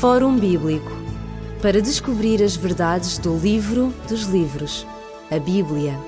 [0.00, 0.90] Fórum Bíblico
[1.62, 4.86] para descobrir as verdades do livro dos livros,
[5.30, 5.98] a Bíblia.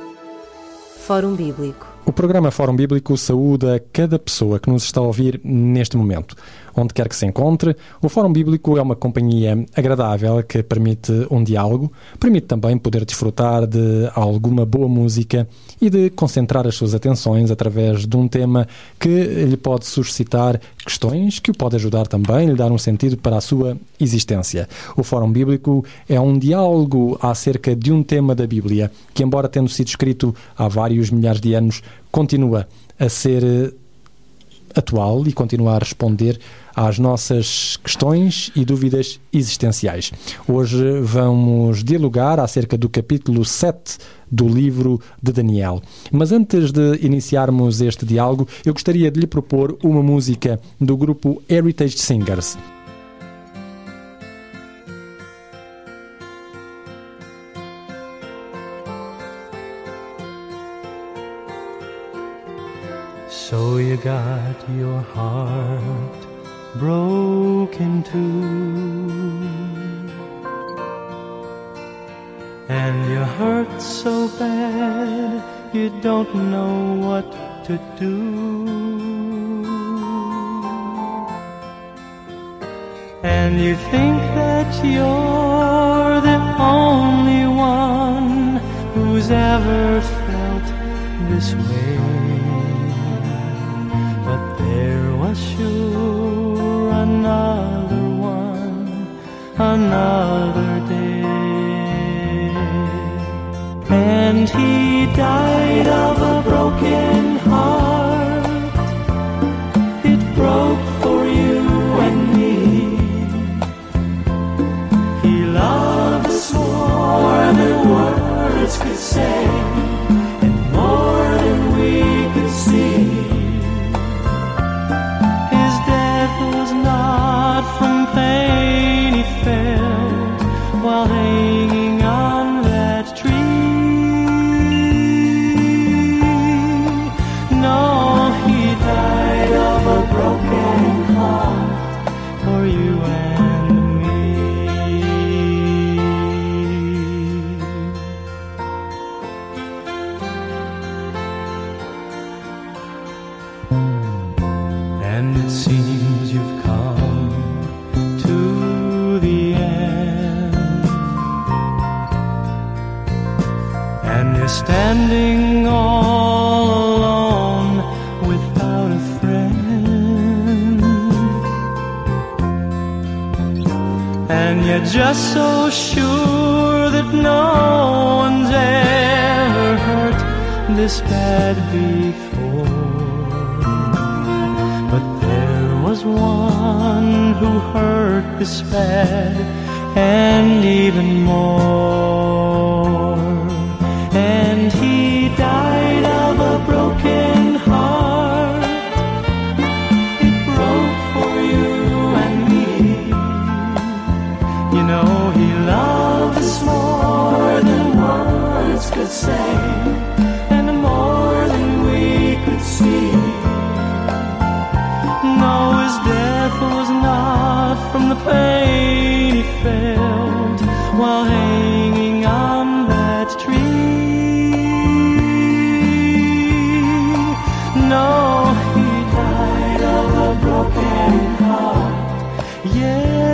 [1.06, 1.86] Fórum Bíblico.
[2.04, 6.36] O programa Fórum Bíblico saúda cada pessoa que nos está a ouvir neste momento
[6.76, 7.74] onde quer que se encontre.
[8.02, 13.66] O Fórum Bíblico é uma companhia agradável que permite um diálogo, permite também poder desfrutar
[13.66, 15.48] de alguma boa música
[15.80, 18.68] e de concentrar as suas atenções através de um tema
[18.98, 23.36] que lhe pode suscitar questões, que o pode ajudar também, lhe dar um sentido para
[23.36, 24.68] a sua existência.
[24.96, 29.68] O Fórum Bíblico é um diálogo acerca de um tema da Bíblia que, embora tendo
[29.68, 32.68] sido escrito há vários milhares de anos, continua
[32.98, 33.74] a ser
[34.74, 36.38] atual e continua a responder
[36.76, 40.12] às nossas questões e dúvidas existenciais.
[40.46, 43.96] Hoje vamos dialogar acerca do capítulo 7
[44.30, 45.80] do livro de Daniel.
[46.12, 51.42] Mas antes de iniciarmos este diálogo, eu gostaria de lhe propor uma música do grupo
[51.48, 52.58] Heritage Singers.
[63.28, 66.15] So you got your heart
[66.78, 68.96] broken too.
[72.68, 75.42] And you're hurt so bad
[75.74, 77.30] you don't know what
[77.66, 78.16] to do.
[83.22, 88.56] And you think that you're the only one
[88.94, 90.66] who's ever felt
[91.30, 91.98] this way.
[94.24, 95.95] But there was sure
[99.86, 101.22] another day.
[103.88, 107.85] And he died of a broken heart.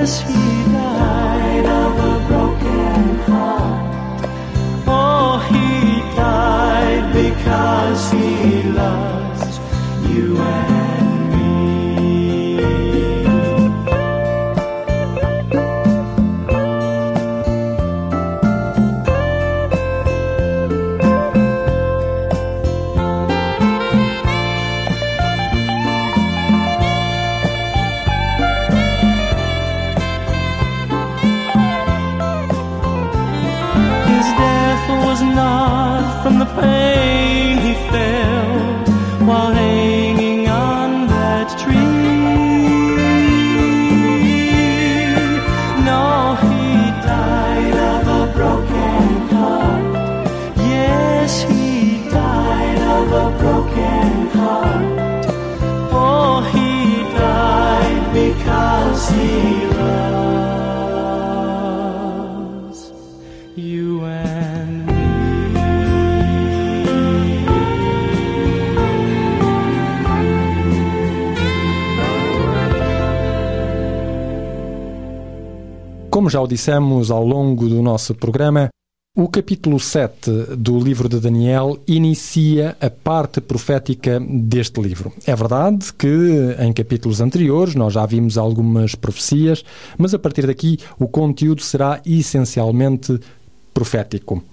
[0.02, 0.51] Yes.
[76.22, 78.68] Como já o dissemos ao longo do nosso programa,
[79.16, 85.12] o capítulo 7 do livro de Daniel inicia a parte profética deste livro.
[85.26, 86.06] É verdade que
[86.60, 89.64] em capítulos anteriores nós já vimos algumas profecias,
[89.98, 93.18] mas a partir daqui o conteúdo será essencialmente
[93.74, 94.44] profético.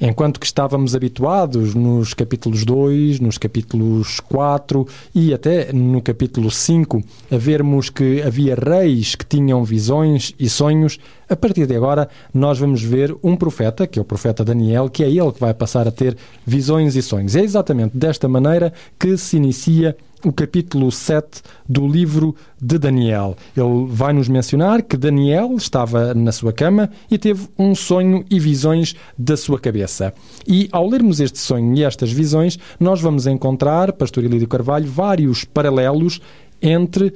[0.00, 7.02] Enquanto que estávamos habituados nos capítulos 2, nos capítulos 4 e até no capítulo 5
[7.32, 12.60] a vermos que havia reis que tinham visões e sonhos, a partir de agora nós
[12.60, 15.88] vamos ver um profeta, que é o profeta Daniel, que é ele que vai passar
[15.88, 16.16] a ter
[16.46, 17.34] visões e sonhos.
[17.34, 23.36] É exatamente desta maneira que se inicia o capítulo 7 do livro de Daniel.
[23.56, 28.38] Ele vai nos mencionar que Daniel estava na sua cama e teve um sonho e
[28.40, 30.12] visões da sua cabeça.
[30.46, 35.44] E ao lermos este sonho e estas visões, nós vamos encontrar, Pastor Ilídio Carvalho, vários
[35.44, 36.20] paralelos
[36.60, 37.14] entre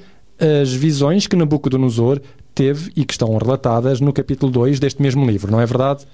[0.60, 2.20] as visões que Nabucodonosor
[2.54, 6.06] teve e que estão relatadas no capítulo 2 deste mesmo livro, não é verdade?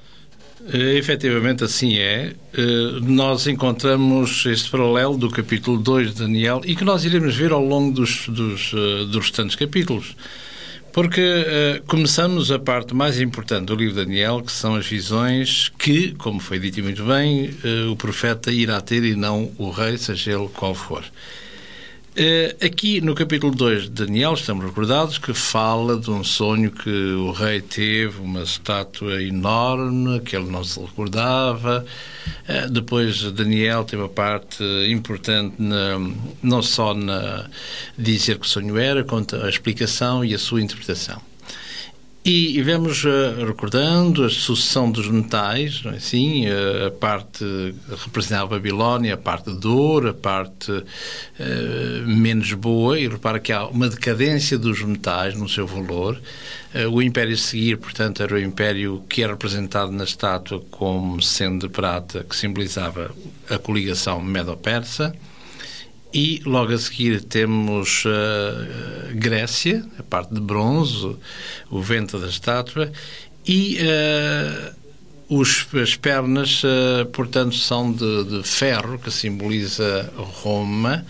[0.61, 2.33] Uh, efetivamente assim é.
[2.57, 7.53] Uh, nós encontramos este paralelo do capítulo 2 de Daniel e que nós iremos ver
[7.53, 10.17] ao longo dos, dos, uh, dos restantes capítulos.
[10.93, 11.23] Porque
[11.87, 16.41] começamos a parte mais importante do livro de Daniel, que são as visões que, como
[16.41, 17.51] foi dito muito bem,
[17.89, 21.05] o profeta irá ter e não o rei, seja ele qual for.
[22.21, 26.91] Eh, aqui no capítulo 2 de Daniel, estamos recordados que fala de um sonho que
[26.91, 31.87] o rei teve, uma estátua enorme, que ele não se recordava.
[32.49, 35.97] Eh, depois, Daniel teve a parte importante, na,
[36.43, 37.49] não só na
[37.97, 41.28] dizer que sonho era, quanto a explicação e a sua interpretação.
[42.31, 46.47] E, vemos uh, recordando a sucessão dos metais, é assim?
[46.47, 50.85] Uh, a parte representava a Babilónia, a parte de ouro, a parte uh,
[52.07, 56.21] menos boa, e repara que há uma decadência dos metais no seu valor.
[56.93, 61.67] o Império a seguir, portanto, era o Império que é representado na estátua como sendo
[61.67, 63.11] de prata, que simbolizava
[63.49, 65.15] a coligação medo-persa.
[66.13, 71.17] E logo a seguir temos uh, Grécia, a parte de bronze,
[71.71, 72.91] o vento da estátua,
[73.47, 74.75] e uh,
[75.29, 81.05] os, as pernas, uh, portanto, são de, de, ferro, que simboliza Roma,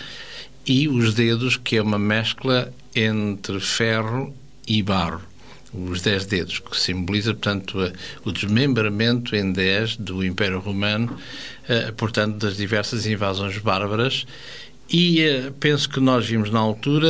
[0.67, 4.35] e os dedos, que é uma mescla entre ferro
[4.67, 5.23] e barro.
[5.73, 7.93] Os dez dedos, que simboliza, portanto,
[8.25, 11.17] o desmembramento em dez do Império Romano,
[11.97, 14.27] portanto, das diversas invasões bárbaras
[14.91, 17.07] e uh, penso que nós vimos na altura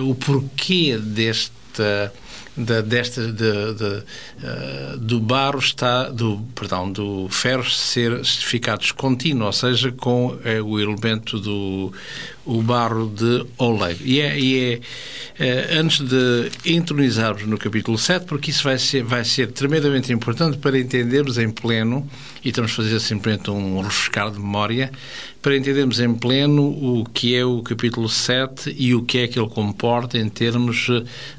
[0.00, 2.12] uh, o porquê desta
[2.56, 9.46] da, desta de, de, uh, do barro está do perdão do ferro ser ficar descontínuo,
[9.46, 11.92] ou seja, com uh, o elemento do
[12.44, 13.98] o barro de oleiro.
[14.04, 14.80] E é, e
[15.38, 20.12] é uh, antes de entronizarmos no capítulo 7, porque isso vai ser, vai ser tremendamente
[20.12, 22.08] importante para entendermos em pleno,
[22.44, 24.90] e estamos a fazer simplesmente um refrescar de memória,
[25.40, 29.38] para entendermos em pleno o que é o capítulo 7 e o que é que
[29.38, 30.88] ele comporta em termos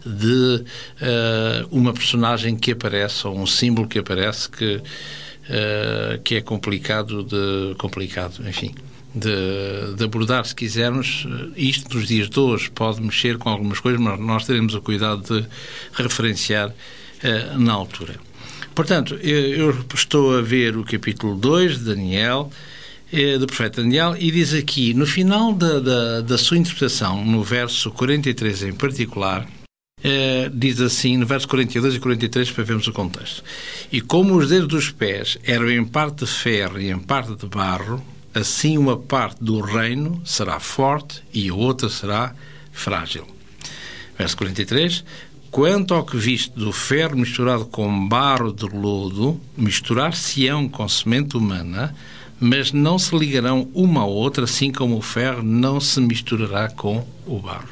[0.05, 0.63] de
[1.01, 7.23] uh, uma personagem que aparece, ou um símbolo que aparece que, uh, que é complicado
[7.23, 7.75] de.
[7.77, 8.73] complicado, enfim.
[9.15, 11.25] De, de, abordar, se quisermos.
[11.55, 15.21] Isto nos dias de hoje pode mexer com algumas coisas, mas nós teremos o cuidado
[15.21, 15.47] de
[15.93, 18.15] referenciar uh, na altura.
[18.73, 22.51] Portanto, eu, eu, estou a ver o capítulo 2 de Daniel,
[23.11, 27.41] eh, do profeta Daniel, e diz aqui, no final da, da, da sua interpretação, no
[27.41, 29.47] verso 43 em particular,
[30.53, 33.43] diz assim, no verso 42 e 43, para vermos o contexto.
[33.91, 37.45] E como os dedos dos pés eram em parte de ferro e em parte de
[37.47, 38.03] barro,
[38.35, 42.35] assim uma parte do reino será forte e a outra será
[42.71, 43.25] frágil.
[44.17, 45.03] Verso 43.
[45.49, 51.95] Quanto ao que viste do ferro misturado com barro de lodo, misturar-se-ão com semente humana,
[52.37, 57.07] mas não se ligarão uma à outra, assim como o ferro não se misturará com
[57.25, 57.69] o barro.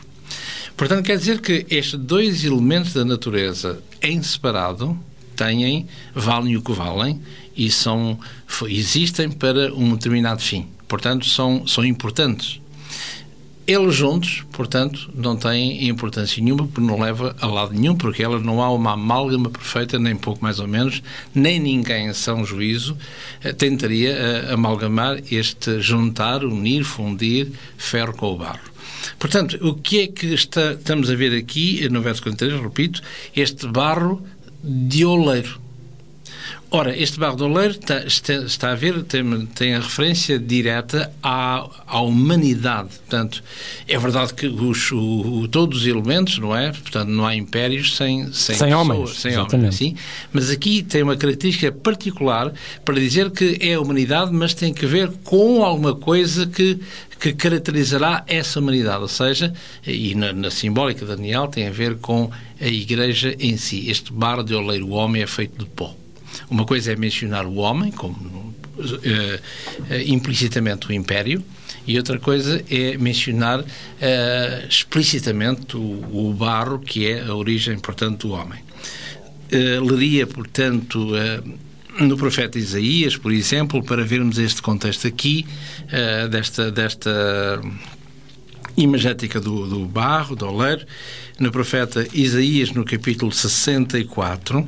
[0.78, 4.98] Portanto, quer dizer que estes dois elementos da natureza em separado
[5.36, 7.22] têm, valem o que valem
[7.56, 8.20] e são,
[8.68, 10.68] existem para um determinado fim.
[10.88, 12.62] Portanto, são, são importantes.
[13.66, 18.44] Eles juntos, portanto, não têm importância nenhuma, porque não leva a lado nenhum, porque elas
[18.44, 21.02] não há uma amálgama perfeita, nem pouco mais ou menos,
[21.34, 22.98] nem ninguém em são juízo
[23.42, 28.60] eh, tentaria eh, amalgamar este juntar, unir, fundir ferro com o barro.
[29.18, 33.02] Portanto, o que é que está, estamos a ver aqui, no verso 43, repito,
[33.34, 34.22] este barro
[34.62, 35.63] de oleiro.
[36.76, 41.14] Ora, este barro do oleiro está, está, está a ver, tem, tem, a referência direta
[41.22, 42.90] à, à humanidade.
[42.98, 43.44] Portanto,
[43.88, 46.72] é verdade que os, o, todos os elementos, não é?
[46.72, 49.20] Portanto, não há impérios sem, sem, sem pessoas, homens.
[49.20, 49.56] Sem exatamente.
[49.56, 49.96] homens, assim.
[50.34, 52.52] Mas aqui tem uma característica particular
[52.84, 56.80] para dizer que é a humanidade, mas tem que ver com alguma coisa que,
[57.20, 59.04] que caracterizará essa humanidade.
[59.04, 59.54] Ou seja,
[59.86, 63.92] e na, na simbólica de Daniel tem a ver com a igreja em si.
[63.92, 65.96] Este barro de oleiro, o homem é feito de pó.
[66.54, 69.42] Uma coisa é mencionar o homem, como uh, uh,
[70.06, 71.44] implicitamente o império,
[71.88, 73.66] e outra coisa é mencionar uh,
[74.70, 78.60] explicitamente o, o, barro, que é a origem, portanto, do homem.
[79.52, 81.10] leria, portanto,
[82.00, 85.48] no profeta Isaías, por exemplo, para vermos este contexto aqui,
[86.30, 87.62] desta, desta
[88.78, 90.86] imagética do, do barro, do oleiro,
[91.40, 94.68] no profeta Isaías, no capítulo 64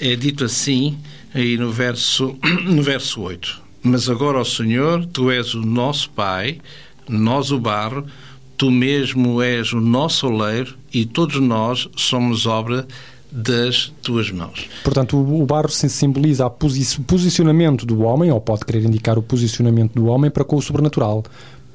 [0.00, 0.98] é dito assim
[1.34, 3.62] aí no verso, no verso 8.
[3.82, 6.58] Mas agora, ó Senhor, tu és o nosso Pai,
[7.08, 8.04] nós o barro,
[8.56, 12.86] tu mesmo és o nosso oleiro e todos nós somos obra
[13.30, 14.68] das tuas mãos.
[14.82, 20.06] Portanto, o barro simboliza o posicionamento do homem, ou pode querer indicar o posicionamento do
[20.06, 21.22] homem para com o sobrenatural,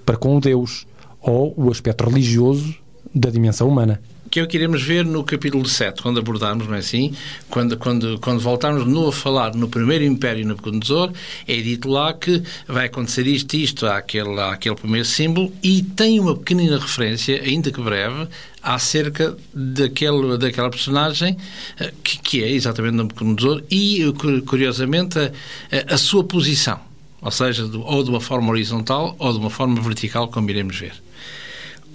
[0.05, 0.85] para com o Deus,
[1.21, 2.75] ou o aspecto religioso
[3.13, 4.01] da dimensão humana
[4.33, 7.13] que é o que iremos ver no capítulo 7, quando abordarmos, não é assim?
[7.51, 11.11] Quando, quando, quando voltarmos de novo a falar no primeiro Império Nabucodonosor,
[11.47, 16.35] é dito lá que vai acontecer isto isto àquele, àquele primeiro símbolo e tem uma
[16.35, 18.27] pequenina referência, ainda que breve,
[18.63, 21.37] acerca daquele, daquela personagem
[21.79, 24.01] eh, que, que é exatamente Nabucodonosor e,
[24.47, 26.79] curiosamente, a, a sua posição,
[27.21, 31.03] ou seja, ou de uma forma horizontal ou de uma forma vertical, como iremos ver.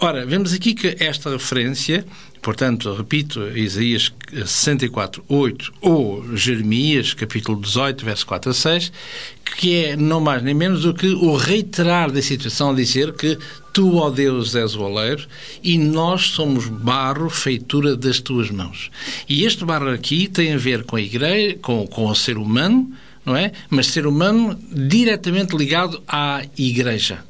[0.00, 2.04] Ora, vemos aqui que esta referência
[2.40, 8.92] Portanto, repito, Isaías 64, 8 ou Jeremias, capítulo 18, verso 4 a 6,
[9.56, 13.36] que é não mais nem menos do que o reiterar da situação, dizer que
[13.72, 15.26] tu, ó Deus, és o oleiro
[15.62, 18.90] e nós somos barro, feitura das tuas mãos.
[19.28, 22.90] E este barro aqui tem a ver com a igreja, com, com o ser humano,
[23.26, 23.52] não é?
[23.68, 27.27] Mas ser humano diretamente ligado à igreja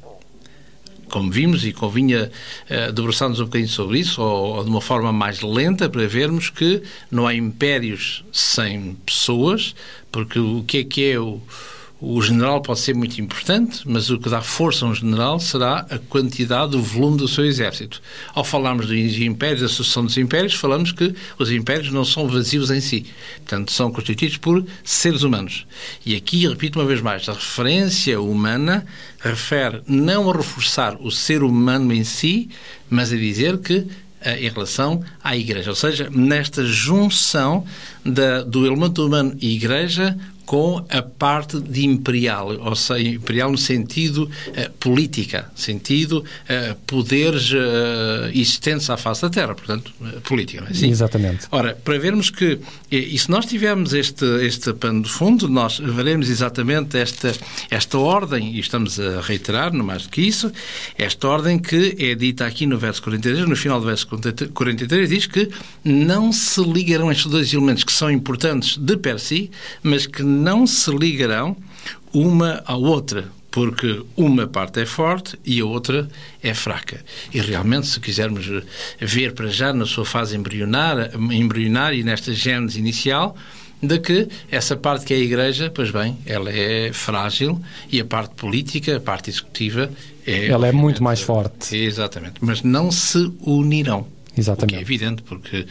[1.09, 2.31] como vimos, e convinha
[2.69, 6.49] uh, debruçarmos um bocadinho sobre isso, ou, ou, de uma forma mais lenta, para vermos
[6.49, 9.75] que não há impérios sem pessoas,
[10.11, 11.41] porque o que é que é o
[12.01, 15.85] o general pode ser muito importante, mas o que dá força a um general será
[15.89, 18.01] a quantidade, o volume do seu exército.
[18.33, 22.71] Ao falarmos dos impérios, da sucessão dos impérios, falamos que os impérios não são vazios
[22.71, 23.05] em si.
[23.37, 25.67] Portanto, são constituídos por seres humanos.
[26.05, 28.85] E aqui, repito uma vez mais, a referência humana
[29.19, 32.49] refere não a reforçar o ser humano em si,
[32.89, 33.85] mas a dizer que
[34.21, 35.69] eh, em relação à Igreja.
[35.69, 37.65] Ou seja, nesta junção
[38.05, 40.17] da, do elemento humano e Igreja
[40.49, 47.51] com a parte de imperial, ou seja, imperial no sentido uh, política, sentido uh, poderes
[47.51, 50.89] uh, existentes à face da Terra, portanto, política, não é assim?
[50.89, 51.45] Exatamente.
[51.51, 55.77] Ora, para vermos que, e, e se nós tivermos este, este pano de fundo, nós
[55.77, 57.31] veremos exatamente esta,
[57.69, 60.51] esta ordem, e estamos a reiterar, não mais do que isso,
[60.97, 65.27] esta ordem que é dita aqui no verso 43, no final do verso 43, diz
[65.27, 65.47] que
[65.83, 69.51] não se ligarão estes dois elementos que são importantes de per si,
[69.83, 71.55] mas que não se ligarão
[72.13, 76.07] uma à outra, porque uma parte é forte e a outra
[76.41, 77.03] é fraca.
[77.33, 78.47] E realmente, se quisermos
[78.99, 83.35] ver para já na sua fase embrionária, embrionária e nesta gênese inicial,
[83.81, 88.05] de que essa parte que é a Igreja, pois bem, ela é frágil e a
[88.05, 89.89] parte política, a parte executiva,
[90.25, 90.47] é.
[90.47, 91.75] Ela é muito mais forte.
[91.75, 92.35] Exatamente.
[92.39, 94.05] Mas não se unirão.
[94.37, 94.63] Exatamente.
[94.63, 95.65] O que é evidente, porque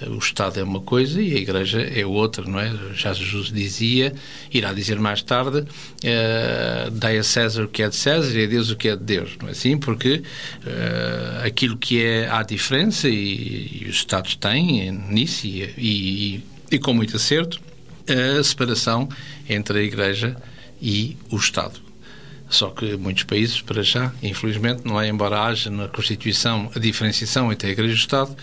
[0.00, 2.72] eh, o Estado é uma coisa e a Igreja é outra, não é?
[2.94, 4.14] Já Jesus dizia,
[4.52, 8.46] irá dizer mais tarde, uh, dai a César o que é de César e a
[8.46, 9.76] Deus o que é de Deus, não é assim?
[9.78, 16.44] Porque uh, aquilo que é, há diferença e, e os Estados têm nisso e, e,
[16.70, 17.60] e com muito acerto,
[18.06, 19.08] a separação
[19.48, 20.36] entre a Igreja
[20.80, 21.83] e o Estado.
[22.54, 27.52] Só que muitos países, para já, infelizmente, não é, embora haja na Constituição a diferenciação
[27.52, 28.36] entre a Igreja e o Estado,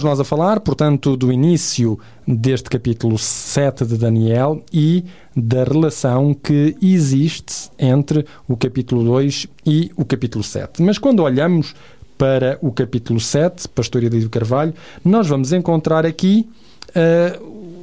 [0.00, 0.04] Earth.
[0.04, 5.04] Estávamos nós a falar, portanto, do início deste capítulo 7 de Daniel e
[5.36, 10.82] da relação que existe entre o capítulo 2 e o capítulo 7.
[10.82, 11.74] Mas quando olhamos
[12.16, 16.48] para o capítulo 7, Pastor Edito Carvalho, nós vamos encontrar aqui
[16.94, 17.38] eh,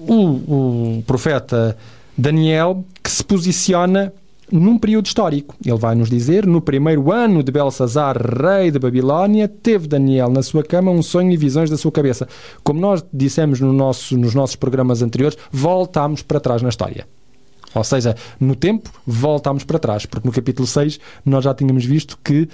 [0.08, 1.78] o, o profeta
[2.18, 4.14] Daniel que se posiciona
[4.52, 5.56] num período histórico.
[5.64, 10.42] Ele vai nos dizer: no primeiro ano de Belsazar, rei de Babilónia, teve Daniel na
[10.42, 12.28] sua cama um sonho e visões da sua cabeça.
[12.64, 17.08] Como nós dissemos no nosso, nos nossos programas anteriores, voltámos para trás na história.
[17.76, 22.18] Ou seja, no tempo, voltámos para trás, porque no capítulo 6 nós já tínhamos visto
[22.24, 22.48] que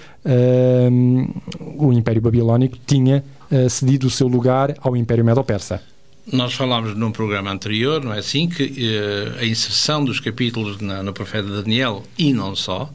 [0.91, 1.29] hum,
[1.77, 5.92] o Império Babilónico tinha uh, cedido o seu lugar ao Império Medo-Persa.
[6.31, 11.03] Nós falámos num programa anterior, não é assim, que eh, a inserção dos capítulos na,
[11.03, 12.89] no profeta Daniel, e não só,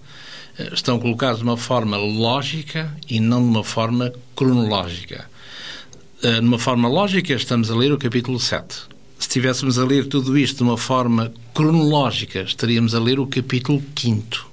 [0.59, 5.29] eh, estão colocados de uma forma lógica e não de uma forma cronológica.
[6.23, 8.75] Eh, numa forma lógica, estamos a ler o capítulo 7.
[9.19, 13.83] Se estivéssemos a ler tudo isto de uma forma cronológica, estaríamos a ler o capítulo
[13.95, 14.49] 5.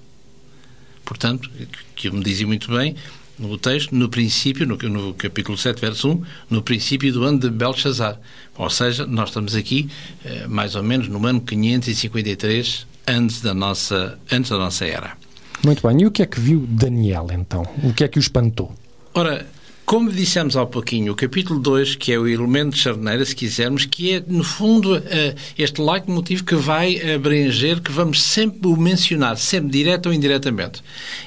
[1.05, 1.49] Portanto,
[1.95, 2.95] que me dizia muito bem,
[3.37, 7.49] no texto, no princípio, no, no, capítulo 7, verso 1, no princípio do ano de
[7.49, 8.19] Belshazzar.
[8.57, 9.89] Ou seja, nós estamos aqui
[10.23, 15.17] eh, mais ou menos no ano 553 antes da nossa, antes da nossa era.
[15.63, 16.01] Muito bem.
[16.01, 17.67] E o que é que viu Daniel, então?
[17.83, 18.73] O que é que o espantou?
[19.13, 19.45] Ora,
[19.85, 23.85] como dissemos há pouquinho, o capítulo 2, que é o elemento de charneira, se quisermos,
[23.85, 29.37] que é, no fundo, eh, este leitmotiv que vai abranger, que vamos sempre o mencionar,
[29.37, 30.81] sempre direto ou indiretamente.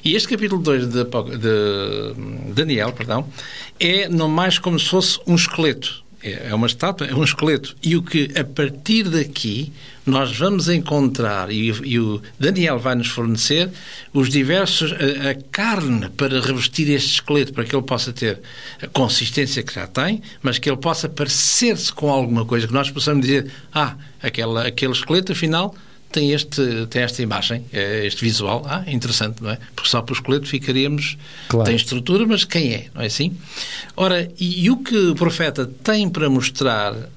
[0.04, 3.28] E este capítulo 2 de, de Daniel, perdão,
[3.78, 6.07] é não mais como se fosse um esqueleto.
[6.32, 7.76] É uma estátua, é um esqueleto.
[7.82, 9.72] E o que, a partir daqui,
[10.06, 13.70] nós vamos encontrar, e, e o Daniel vai nos fornecer,
[14.12, 18.40] os diversos, a, a, carne para revestir este esqueleto, para que ele possa ter
[18.82, 22.90] a consistência que já tem, mas que ele possa parecer-se com alguma coisa, que nós
[22.90, 25.74] possamos dizer, ah, aquela, aquele esqueleto, afinal,
[26.10, 28.64] tem, este, tem esta imagem, é este visual.
[28.66, 29.58] Ah, interessante, não é?
[29.74, 31.16] Porque só para o esqueleto ficaríamos.
[31.48, 31.66] Claro.
[31.66, 32.86] Tem estrutura, mas quem é?
[32.94, 33.36] Não é assim?
[33.96, 37.08] Ora, e, e o que o profeta tem para mostrar uh,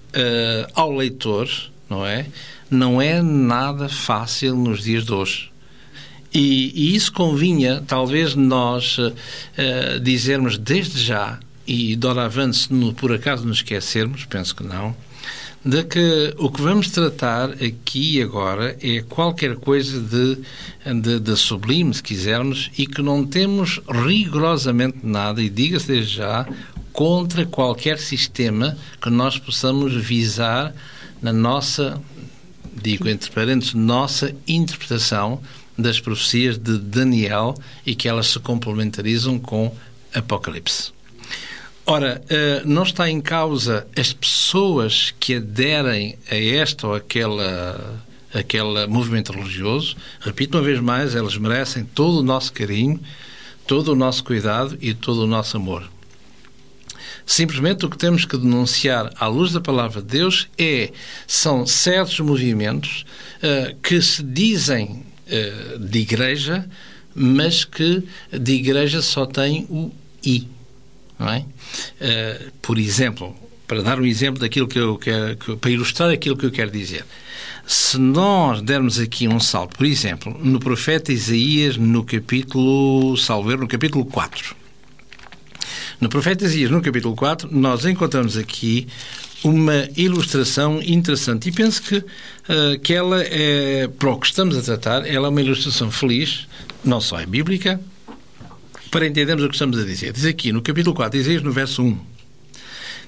[0.74, 1.50] ao leitor,
[1.90, 2.28] não é?
[2.70, 5.52] Não é nada fácil nos dias de hoje.
[6.34, 13.14] E, e isso convinha, talvez, nós uh, dizermos desde já, e doravante, se no, por
[13.14, 14.96] acaso nos esquecermos, penso que não,
[15.64, 20.40] de que o que vamos tratar aqui e agora é qualquer coisa de,
[21.02, 26.48] de, de, sublime, se quisermos, e que não temos rigorosamente nada, e diga-se desde já,
[26.92, 30.74] contra qualquer sistema que nós possamos visar
[31.22, 32.02] na nossa,
[32.82, 35.42] digo entre parênteses, nossa interpretação
[35.78, 39.74] das profecias de Daniel e que elas se complementarizam com
[40.14, 40.92] Apocalipse.
[41.92, 48.02] Ora, eh, não está em causa as pessoas que aderem a esta ou aquela,
[48.34, 49.98] aquele movimento religioso.
[50.22, 52.98] Repito uma vez mais, elas merecem todo o nosso carinho,
[53.68, 55.84] todo o nosso cuidado e todo o nosso amor.
[57.26, 60.94] Simplesmente o que temos que denunciar à luz da palavra de Deus é
[61.28, 63.06] são certos movimentos
[63.44, 66.66] uh, que se dizem uh, de igreja,
[67.14, 68.02] mas que
[68.32, 69.92] de igreja só tem o
[70.24, 70.48] i
[71.22, 71.40] não é?
[71.40, 73.36] Uh, por exemplo,
[73.68, 77.06] para dar um exemplo daquilo que eu quero, para ilustrar aquilo que eu quero dizer.
[77.66, 83.68] Se nós dermos aqui um salto, por exemplo, no profeta Isaías, no capítulo, salver, no
[83.68, 84.56] capítulo 4.
[86.02, 88.88] No profeta Isaías, no capítulo 4, nós encontramos aqui
[89.44, 94.62] uma ilustração interessante e penso que, uh, que ela é, para o que estamos a
[94.62, 96.48] tratar, ela é uma ilustração feliz,
[96.84, 97.80] não só é bíblica,
[98.92, 100.12] para entendermos o que estamos a dizer.
[100.12, 101.98] Diz aqui no capítulo 4, diz no verso 1,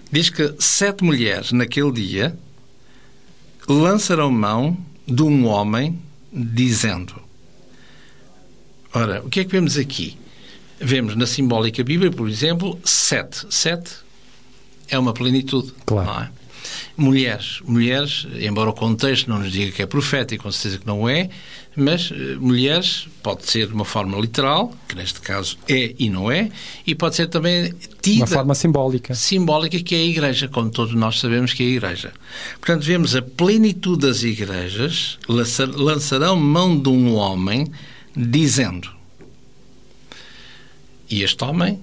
[0.10, 2.36] diz que sete mulheres naquele dia
[3.68, 6.00] lançarão mão de um homem
[6.32, 7.14] dizendo.
[8.94, 10.18] Ora, o que é que vemos aqui?
[10.80, 13.46] Vemos na simbólica Bíblia, por exemplo, sete.
[13.50, 13.92] Sete
[14.88, 15.74] é uma plenitude.
[15.86, 16.30] Claro.
[16.96, 21.10] Mulheres, mulheres, embora o contexto não nos diga que é profético, com certeza que não
[21.10, 21.28] é,
[21.76, 26.32] mas uh, mulheres pode ser de uma forma literal, que neste caso é e não
[26.32, 26.52] é,
[26.86, 28.20] e pode ser também tida...
[28.20, 29.16] Uma forma simbólica.
[29.16, 32.14] Simbólica, que é a Igreja, como todos nós sabemos que é a Igreja.
[32.60, 37.72] Portanto, vemos a plenitude das igrejas lançarão mão de um homem
[38.16, 38.90] dizendo...
[41.10, 41.80] E este homem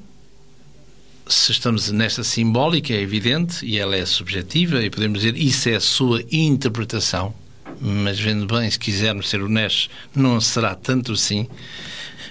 [1.31, 5.77] se estamos nesta simbólica, é evidente, e ela é subjetiva, e podemos dizer isso é
[5.77, 7.33] a sua interpretação,
[7.81, 11.47] mas vendo bem, se quisermos ser honestos, não será tanto assim,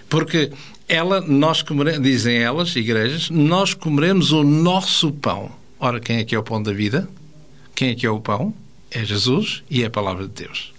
[0.10, 0.52] porque
[0.88, 5.52] ela, nós comeremos, dizem elas, igrejas, nós comeremos o nosso pão.
[5.80, 7.08] Ora, quem é que é o pão da vida?
[7.74, 8.54] Quem é que é o pão?
[8.92, 10.74] É Jesus e é a palavra de Deus.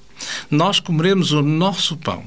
[0.50, 2.24] Nós comeremos o nosso pão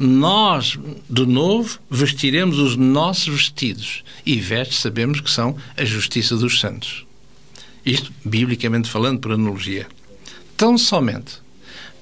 [0.00, 0.78] nós,
[1.10, 4.04] de novo, vestiremos os nossos vestidos.
[4.24, 7.04] E vestes sabemos que são a justiça dos santos.
[7.84, 9.88] Isto, biblicamente falando, por analogia.
[10.56, 11.40] Tão somente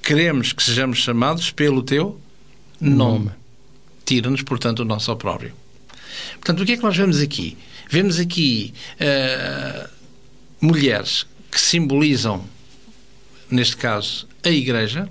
[0.03, 2.19] queremos que sejamos chamados pelo teu
[2.79, 3.31] nome.
[4.05, 5.53] Tira-nos, portanto, o nosso opróbrio.
[6.33, 7.57] Portanto, o que é que nós vemos aqui?
[7.89, 9.89] Vemos aqui uh,
[10.61, 12.45] mulheres que simbolizam,
[13.49, 15.09] neste caso, a Igreja,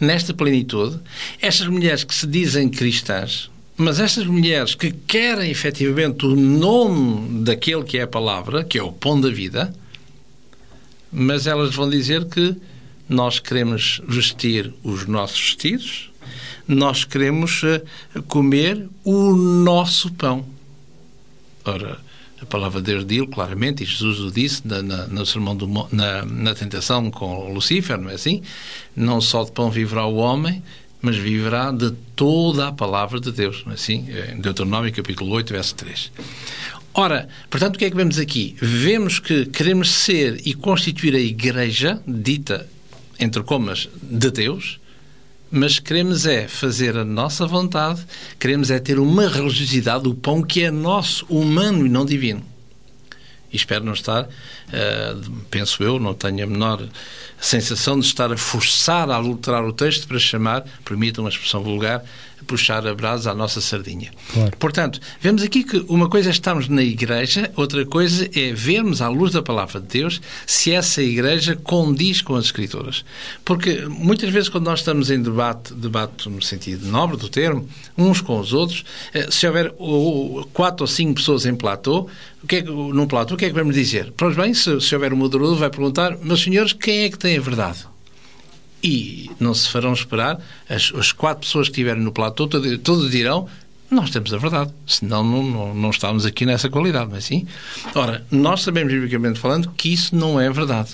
[0.00, 0.98] nesta plenitude.
[1.40, 7.84] Estas mulheres que se dizem cristãs, mas estas mulheres que querem efetivamente o nome daquele
[7.84, 9.72] que é a palavra, que é o pão da vida,
[11.12, 12.56] mas elas vão dizer que
[13.08, 16.10] nós queremos vestir os nossos vestidos,
[16.66, 17.82] nós queremos eh,
[18.26, 20.44] comer o nosso pão.
[21.64, 21.98] Ora,
[22.40, 25.66] a palavra de Deus diz claramente, e Jesus o disse na, na, no sermão do,
[25.92, 28.42] na, na tentação com Lucifer, não é assim?
[28.94, 30.62] Não só de pão viverá o homem,
[31.00, 34.06] mas viverá de toda a palavra de Deus, não é assim?
[34.32, 36.12] Em Deuteronômio capítulo 8, verso 3.
[36.94, 38.56] Ora, portanto, o que é que vemos aqui?
[38.60, 42.68] Vemos que queremos ser e constituir a igreja, dita
[43.20, 44.80] entre comas, de Deus,
[45.50, 48.04] mas queremos é fazer a nossa vontade,
[48.38, 52.42] queremos é ter uma religiosidade, o pão que é nosso, humano e não divino.
[53.52, 56.86] E espero não estar, uh, penso eu, não tenho a menor
[57.40, 62.04] sensação de estar a forçar a alterar o texto para chamar, permitam uma expressão vulgar,
[62.46, 64.10] puxar a brasa à nossa sardinha.
[64.32, 64.56] Claro.
[64.58, 69.08] Portanto, vemos aqui que uma coisa é estarmos na igreja, outra coisa é vermos à
[69.08, 73.04] luz da palavra de Deus se essa igreja condiz com as escrituras.
[73.44, 78.20] Porque muitas vezes quando nós estamos em debate, debate no sentido nobre do termo, uns
[78.20, 79.72] com os outros, eh, se houver
[80.52, 82.08] quatro ou cinco pessoas em platô,
[82.42, 84.12] o que é que, num platô, o que é que vamos dizer?
[84.16, 87.36] Pois bem, se, se houver um moderador, vai perguntar, meus senhores, quem é que tem
[87.36, 87.86] a verdade?
[88.82, 93.10] E não se farão esperar, as, as quatro pessoas que estiverem no platô, todos, todos
[93.10, 93.48] dirão,
[93.90, 97.46] nós temos a verdade, senão não, não, não estamos aqui nessa qualidade, não é assim?
[97.94, 100.90] Ora, nós sabemos, biblicamente falando, que isso não é verdade.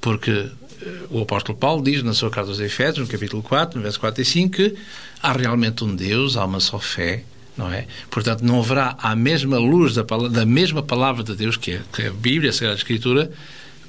[0.00, 3.82] Porque eh, o apóstolo Paulo diz na sua carta aos Efésios, no capítulo 4, no
[3.82, 4.76] verso 4 e 5, que
[5.22, 7.24] há realmente um Deus, há uma só fé,
[7.56, 7.86] não é?
[8.10, 12.02] Portanto, não haverá a mesma luz da, da mesma palavra de Deus, que é, que
[12.02, 13.32] é a Bíblia, a Sagrada Escritura,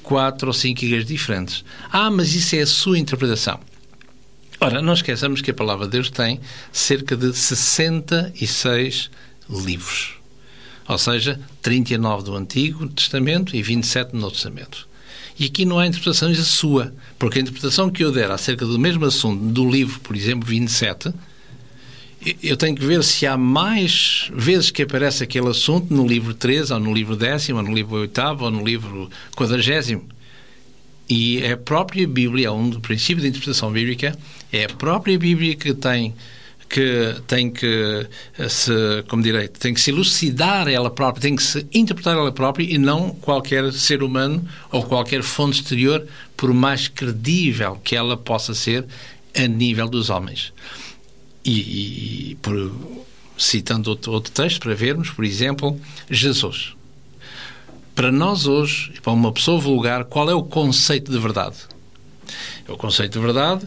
[0.02, 1.66] quatro ou cinco igrejas diferentes.
[1.92, 3.60] Ah, mas isso é a sua interpretação.
[4.60, 6.40] Ora, não esqueçamos que a palavra de Deus tem
[6.72, 9.12] cerca de 66
[9.50, 10.14] livros.
[10.88, 14.88] Ou seja, 39 do Antigo Testamento e 27 do Novo Testamento.
[15.38, 18.80] E aqui não há interpretações a sua, porque a interpretação que eu der acerca do
[18.80, 21.14] mesmo assunto do livro, por exemplo, 27,
[22.42, 26.74] eu tenho que ver se há mais vezes que aparece aquele assunto no livro 13,
[26.74, 30.04] ou no livro décimo, ou no livro oitavo, ou no livro quadragésimo.
[31.10, 34.18] E é a própria Bíblia, um do princípio da interpretação bíblica,
[34.52, 36.14] é a própria Bíblia que tem
[36.70, 38.08] que tem que
[38.50, 38.74] se,
[39.08, 42.78] como direi, tem que se elucidar ela própria, tem que se interpretar ela própria e
[42.78, 48.86] não qualquer ser humano ou qualquer fonte exterior, por mais credível que ela possa ser
[49.34, 50.52] a nível dos homens.
[51.48, 52.74] E, e por,
[53.38, 55.80] citando outro, outro texto para vermos, por exemplo,
[56.10, 56.74] Jesus.
[57.96, 61.56] Para nós hoje, para uma pessoa vulgar, qual é o conceito de verdade?
[62.68, 63.66] O conceito de verdade,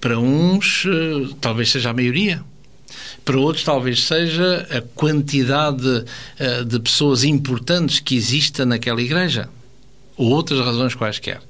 [0.00, 2.42] para uns, eh, talvez seja a maioria.
[3.24, 6.04] Para outros, talvez seja a quantidade
[6.38, 9.48] eh, de pessoas importantes que exista naquela igreja.
[10.16, 11.42] Ou outras razões quaisquer.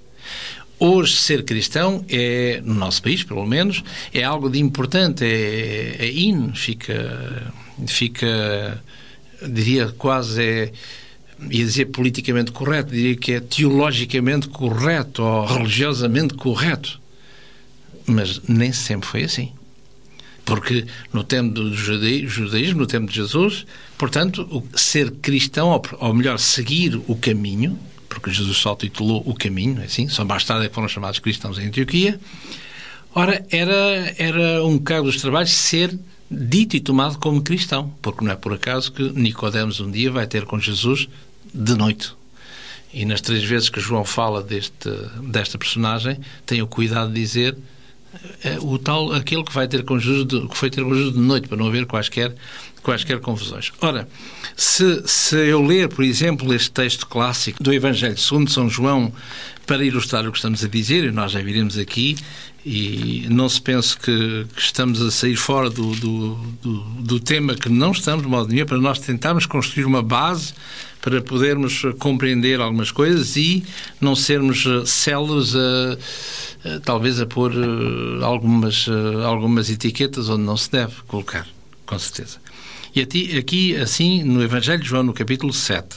[0.79, 6.11] Hoje, ser cristão é, no nosso país, pelo menos, é algo de importante, é, é
[6.11, 7.53] in, fica,
[7.87, 8.83] fica,
[9.49, 10.73] diria quase, é,
[11.51, 17.01] ia dizer politicamente correto, diria que é teologicamente correto ou religiosamente correto.
[18.07, 19.53] Mas nem sempre foi assim.
[20.45, 27.01] Porque no tempo do judaísmo, no tempo de Jesus, portanto, ser cristão, ou melhor, seguir
[27.09, 27.77] o caminho,
[28.17, 31.59] porque Jesus só titulou o caminho, é assim, só mais tarde é foram chamados cristãos
[31.59, 32.19] em Antioquia.
[33.15, 35.99] Ora, era, era um cargo dos trabalhos ser
[36.31, 40.27] dito e tomado como cristão, porque não é por acaso que Nicodemos um dia vai
[40.27, 41.09] ter com Jesus
[41.53, 42.15] de noite.
[42.93, 44.89] E nas três vezes que João fala deste,
[45.23, 47.55] desta personagem, tem o cuidado de dizer
[48.43, 51.13] é, o tal, aquele que vai ter com Jesus, de, que foi ter com Jesus
[51.13, 52.35] de noite, para não haver quaisquer,
[52.87, 53.73] quaisquer confusões.
[53.81, 54.09] Ora,
[54.57, 59.13] se, se eu ler, por exemplo, este texto clássico do Evangelho segundo São João,
[59.67, 62.17] para ilustrar o que estamos a dizer, e nós já viremos aqui,
[62.65, 67.57] e não se pense que, que estamos a sair fora do, do, do, do, tema
[67.57, 70.55] que não estamos, de modo nenhum, para nós tentarmos construir uma base
[71.01, 73.65] para podermos compreender algumas coisas e
[74.01, 75.99] não sermos células a
[76.65, 81.47] eh, talvez a pôr eh, algumas, eh, algumas etiquetas onde não se deve colocar,
[81.85, 82.39] com certeza.
[82.97, 85.97] E aqui, assim, no Evangelho de João, no capítulo 7,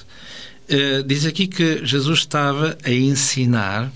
[1.08, 3.90] diz aqui que Jesus estava a ensinar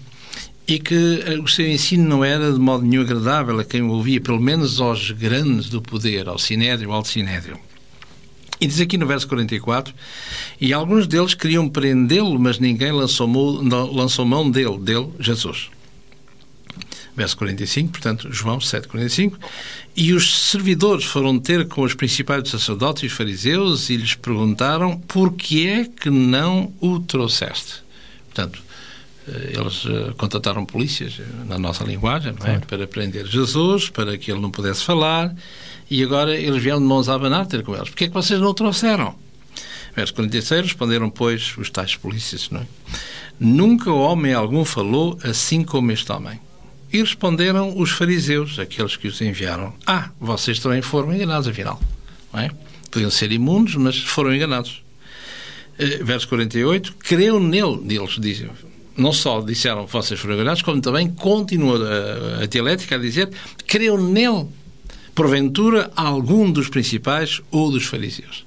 [0.66, 3.90] e que eh, o seu ensino não era de modo nenhum agradável a quem o
[3.90, 7.60] ouvia, pelo menos aos grandes do poder, ao Sinédrio, ao Sinédrio.
[8.62, 9.94] E diz aqui no verso 44,
[10.62, 15.70] e alguns deles queriam prendê-lo, mas ninguém lançou mão, lançou mão dele, dele, Jesus.
[17.16, 19.38] Verso 45, portanto, João 7, 45.
[19.96, 24.98] E os servidores foram ter com os principais sacerdotes e os fariseus e lhes perguntaram
[25.00, 27.84] por que é que não o trouxeste.
[28.26, 28.60] Portanto,
[29.28, 32.58] eh, eles eh, contrataram polícias, eh, na nossa linguagem, é?
[32.60, 35.34] para prender Jesus, para que ele não pudesse falar,
[35.90, 37.90] e agora eles vieram de mãos a abanar ter com eles.
[37.90, 39.16] Porquê é que vocês não o trouxeram?
[39.96, 42.68] Verso 46, responderam, pois, os tais polícias, não é?
[43.40, 46.40] Nunca homem algum falou assim como este homem.
[46.94, 49.74] E responderam os fariseus, aqueles que os enviaram.
[49.86, 51.82] Ah, vocês também foram enganados, afinal.
[52.32, 52.52] Não é?
[52.92, 54.84] Podiam ser imundos, mas foram enganados.
[55.80, 57.80] Eh, Verso 48, creu nele,
[58.20, 58.52] dizem.
[58.96, 61.80] Não só disseram vocês foram enganados, como também continua
[62.40, 63.28] a, a dialética a dizer,
[63.66, 64.46] creu nele,
[65.16, 68.46] porventura, algum dos principais ou dos fariseus.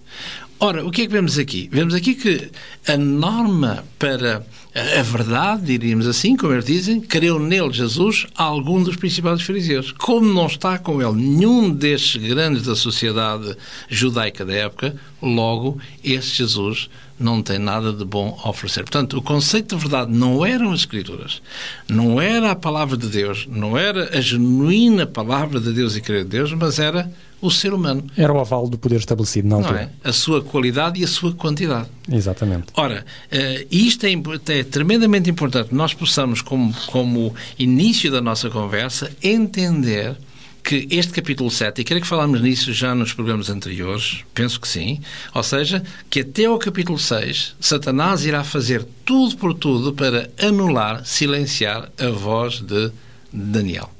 [0.59, 1.69] Ora, o que é que vemos aqui?
[1.71, 2.51] Vemos aqui que
[2.89, 4.43] a norma para
[4.75, 9.93] a verdade, diríamos assim, como eles dizem, creu nele, Jesus, algum dos principais fariseus.
[9.93, 13.55] Como não está com ele nenhum destes grandes da sociedade
[13.89, 16.89] judaica da época, logo, esse Jesus
[17.19, 18.83] não tem nada de bom a oferecer.
[18.83, 21.43] Portanto, o conceito de verdade não eram as Escrituras,
[21.89, 26.25] não era a palavra de Deus, não era a genuína palavra de Deus e crer
[26.25, 29.71] em Deus, mas era o ser humano, Era o aval do poder estabelecido na não
[29.71, 29.91] é?
[30.03, 31.89] A sua qualidade e a sua quantidade.
[32.11, 32.67] Exatamente.
[32.75, 34.13] Ora, eh, isto é,
[34.53, 40.17] é tremendamente importante nós possamos, como, como início da nossa conversa, entender
[40.63, 44.67] que este capítulo 7, e creio que falámos nisso já nos programas anteriores, penso que
[44.67, 45.01] sim,
[45.33, 51.07] ou seja, que até ao capítulo 6, Satanás irá fazer tudo por tudo para anular,
[51.07, 52.91] silenciar a voz de
[53.33, 53.96] Daniel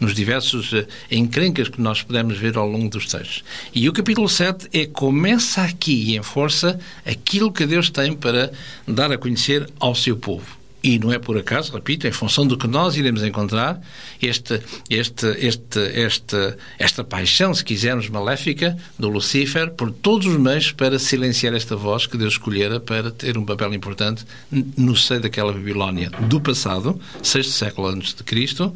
[0.00, 3.44] nos diversos eh, encrencas que nós podemos ver ao longo dos textos.
[3.74, 8.50] E o capítulo 7 é começa aqui em força aquilo que Deus tem para
[8.88, 10.60] dar a conhecer ao seu povo.
[10.82, 13.80] E não é por acaso, repito, em função do que nós iremos encontrar,
[14.20, 20.72] este, este, este, este, esta paixão, se quisermos, maléfica do Lucifer por todos os meios
[20.72, 25.52] para silenciar esta voz que Deus escolhera para ter um papel importante no seio daquela
[25.52, 28.74] Babilónia do passado, sexto século antes de Cristo,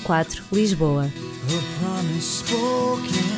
[0.02, 1.06] 004, Lisboa.
[1.06, 1.10] A
[1.80, 3.36] promise spoken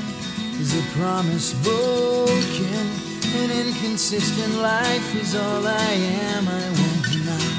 [0.60, 2.88] is a promise broken.
[3.36, 5.94] An inconsistent life is all I
[6.38, 6.48] am.
[6.48, 7.57] I won't deny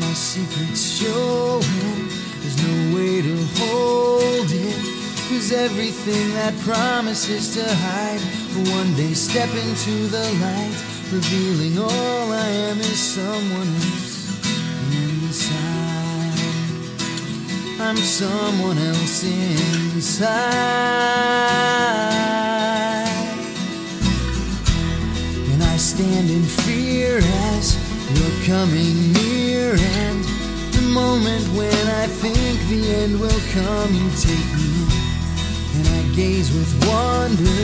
[0.00, 2.08] my secrets showing.
[2.40, 4.94] There's no way to hold it.
[5.28, 8.20] Cause everything that promises to hide
[8.54, 10.76] will one day step into the light,
[11.12, 14.42] revealing all I am is someone else
[14.92, 15.74] inside.
[17.80, 20.34] I'm someone else inside.
[25.52, 27.20] And I stand in fear
[28.44, 29.72] coming near.
[29.72, 30.22] And
[30.76, 34.84] the moment when I think the end will come, you take me.
[35.76, 37.62] And I gaze with wonder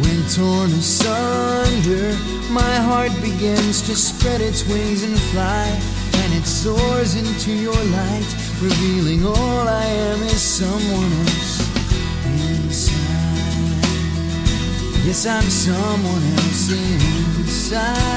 [0.00, 2.14] when torn asunder.
[2.52, 5.66] My heart begins to spread its wings and fly.
[6.22, 8.30] And it soars into your light,
[8.60, 11.60] revealing all I am is someone else
[12.26, 12.96] inside.
[15.04, 16.70] Yes, I'm someone else
[17.42, 18.16] inside.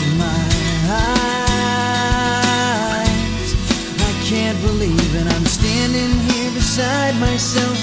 [6.81, 7.77] beside myself.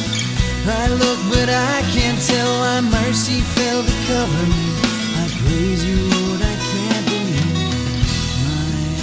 [0.67, 4.65] I look, but I can't tell why mercy failed to cover me.
[5.23, 7.55] I praise you, Lord, I can't believe
[8.45, 9.03] my eyes.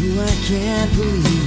[0.00, 1.45] No, I can't believe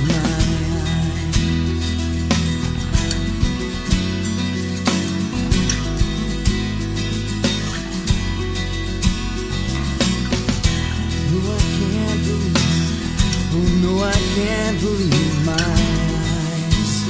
[14.39, 17.03] can't believe my eyes.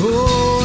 [0.00, 0.55] Oh,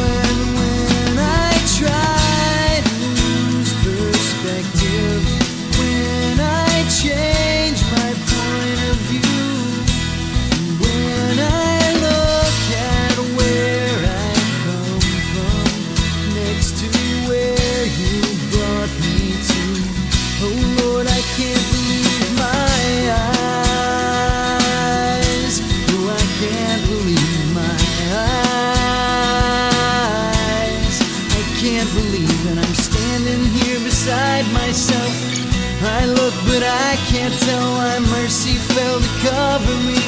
[37.07, 40.01] can't tell why mercy failed to cover me.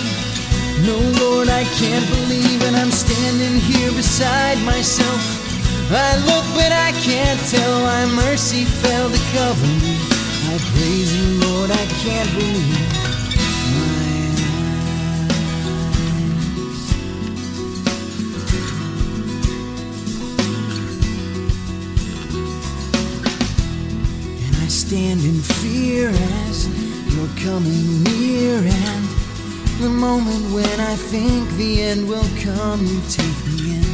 [0.85, 5.23] No, Lord, I can't believe and I'm standing here beside myself.
[5.91, 9.95] I look, but I can't tell why mercy failed to cover me.
[10.51, 13.03] I praise you, Lord, I can't believe
[24.73, 26.09] stand in fear
[27.43, 28.55] coming near.
[28.55, 29.03] And
[29.81, 33.87] the moment when I think the end will come, you take me in.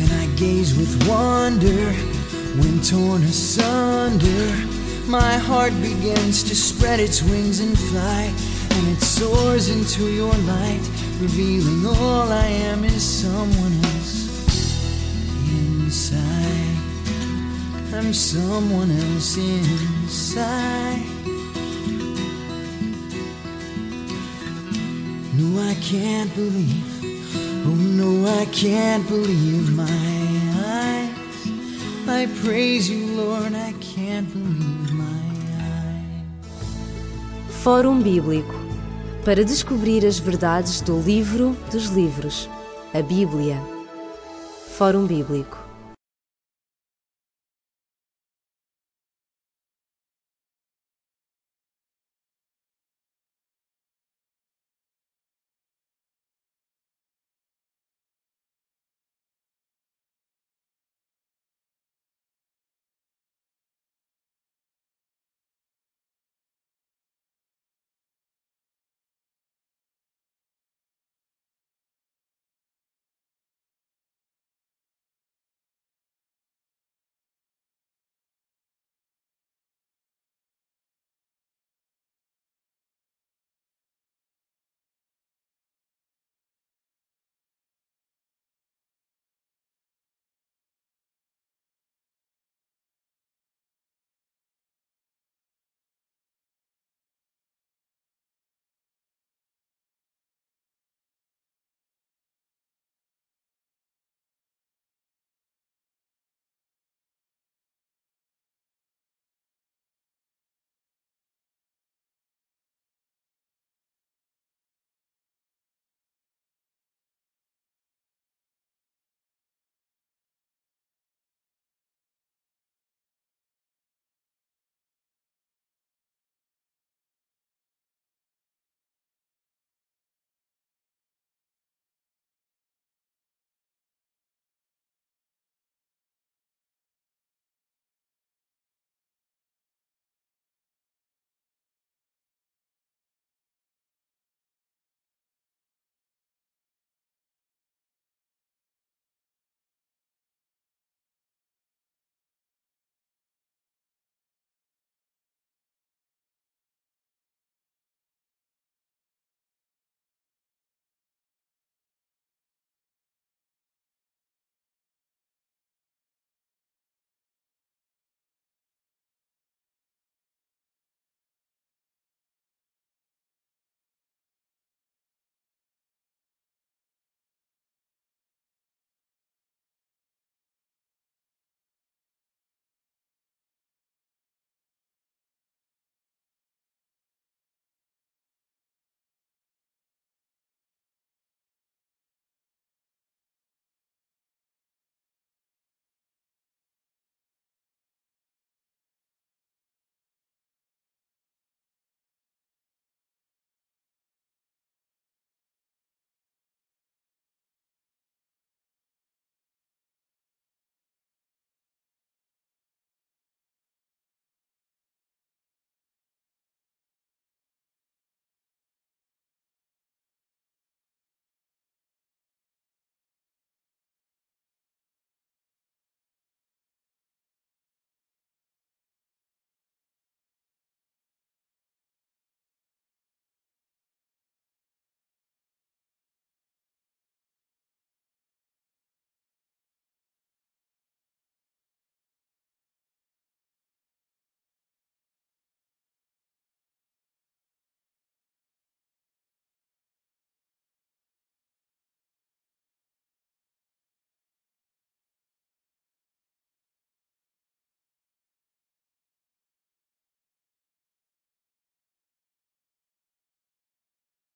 [0.00, 1.92] And I gaze with wonder
[2.60, 4.46] when torn asunder.
[5.06, 8.32] My heart begins to spread its wings and fly.
[8.70, 10.84] And it soars into your light,
[11.20, 14.16] revealing all I am is someone else
[15.50, 16.78] inside.
[17.92, 21.31] I'm someone else inside.
[25.42, 27.02] No, I can't believe.
[27.66, 29.82] Oh no, I can't believe my
[30.54, 31.10] eyes.
[32.06, 33.52] I praise you, Lord.
[33.52, 35.04] I can't believe my
[35.58, 36.44] eyes.
[37.64, 38.54] Fórum Bíblico
[39.24, 42.48] para descobrir as verdades do livro dos livros,
[42.94, 43.60] a Bíblia.
[44.78, 45.61] Fórum Bíblico